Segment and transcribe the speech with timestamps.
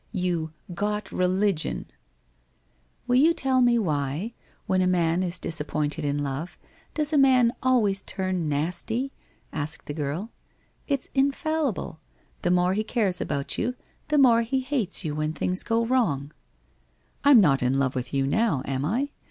[0.13, 0.51] You"
[0.87, 1.85] got religion!"'
[2.79, 4.33] * Will you tell me why,
[4.65, 6.57] when a man is disappointed in love,
[6.95, 9.11] does a man always turn nasty?'
[9.53, 10.31] asked the girl.'
[10.87, 11.99] It's infallible.
[12.41, 13.75] The more he cares about you,
[14.07, 16.31] the more he hates you when things go wrong?''
[17.23, 19.11] I'm not in love with you now, am I